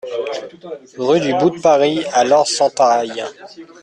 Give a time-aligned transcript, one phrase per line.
[0.97, 3.23] Rue du Bout de Paris à Lorp-Sentaraille